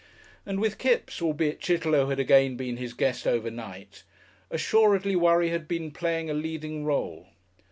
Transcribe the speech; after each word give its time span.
And 0.47 0.59
with 0.59 0.79
Kipps 0.79 1.21
albeit 1.21 1.59
Chitterlow 1.59 2.09
had 2.09 2.19
again 2.19 2.55
been 2.57 2.77
his 2.77 2.95
guest 2.95 3.27
overnight 3.27 4.03
assuredly 4.49 5.15
worry 5.15 5.49
had 5.49 5.69
played 5.93 6.27
a 6.27 6.33
leading 6.33 6.83
rôle. 6.85 7.27